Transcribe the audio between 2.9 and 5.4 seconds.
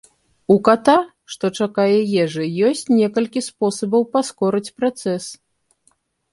некалькі спосабаў паскорыць працэс.